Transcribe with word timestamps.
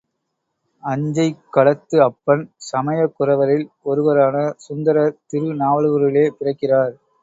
அஞ்சைக் 0.83 1.43
களத்து 1.49 1.97
அப்பன் 2.03 2.43
சமய 2.69 3.05
குரவரில் 3.13 3.67
ஒருவரான 3.83 4.35
சுந்தரர் 4.67 5.17
திரு 5.27 5.51
நாவலூரிலே 5.59 6.27
பிறக்கிறார். 6.39 6.95